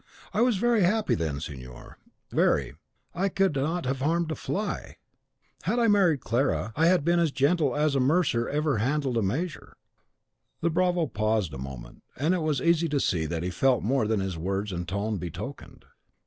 [0.33, 1.99] I was very happy then, signor,
[2.31, 2.73] very,
[3.13, 4.95] I could not have harmed a fly!
[5.61, 9.21] Had I married Clara, I had been as gentle a mercer as ever handled a
[9.21, 9.77] measure."
[10.61, 14.07] The bravo paused a moment, and it was easy to see that he felt more
[14.07, 15.85] than his words and tone betokened.